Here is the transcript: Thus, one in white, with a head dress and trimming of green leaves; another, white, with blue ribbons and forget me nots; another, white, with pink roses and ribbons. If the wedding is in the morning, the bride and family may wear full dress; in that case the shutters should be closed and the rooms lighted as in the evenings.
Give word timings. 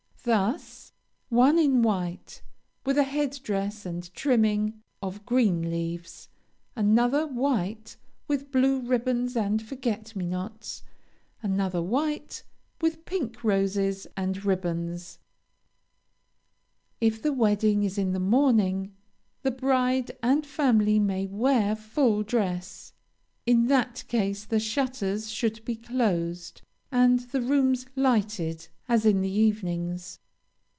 Thus, 0.23 0.93
one 1.29 1.57
in 1.57 1.81
white, 1.81 2.43
with 2.85 2.99
a 2.99 3.03
head 3.03 3.39
dress 3.41 3.87
and 3.87 4.13
trimming 4.13 4.79
of 5.01 5.25
green 5.25 5.67
leaves; 5.71 6.29
another, 6.75 7.25
white, 7.25 7.97
with 8.27 8.51
blue 8.51 8.81
ribbons 8.81 9.35
and 9.35 9.59
forget 9.63 10.15
me 10.15 10.27
nots; 10.27 10.83
another, 11.41 11.81
white, 11.81 12.43
with 12.81 13.03
pink 13.05 13.43
roses 13.43 14.05
and 14.15 14.45
ribbons. 14.45 15.17
If 16.99 17.19
the 17.19 17.33
wedding 17.33 17.81
is 17.81 17.97
in 17.97 18.13
the 18.13 18.19
morning, 18.19 18.93
the 19.41 19.49
bride 19.49 20.15
and 20.21 20.45
family 20.45 20.99
may 20.99 21.25
wear 21.25 21.75
full 21.75 22.21
dress; 22.21 22.93
in 23.47 23.65
that 23.69 24.03
case 24.07 24.45
the 24.45 24.59
shutters 24.59 25.31
should 25.31 25.65
be 25.65 25.75
closed 25.75 26.61
and 26.93 27.21
the 27.31 27.41
rooms 27.41 27.85
lighted 27.95 28.67
as 28.89 29.05
in 29.05 29.21
the 29.21 29.29
evenings. 29.31 30.19